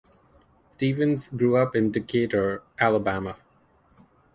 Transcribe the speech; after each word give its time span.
Stephens 0.71 1.27
grew 1.27 1.55
up 1.57 1.75
in 1.75 1.91
Decatur, 1.91 2.63
Alabama. 2.79 3.37